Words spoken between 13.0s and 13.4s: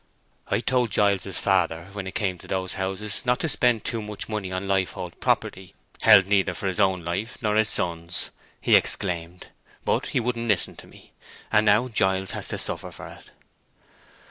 it."